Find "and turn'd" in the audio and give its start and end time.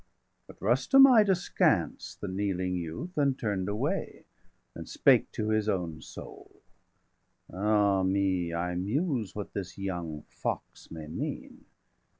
3.27-3.69